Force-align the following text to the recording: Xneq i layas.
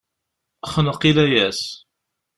Xneq 0.71 1.01
i 1.09 1.11
layas. 1.17 1.59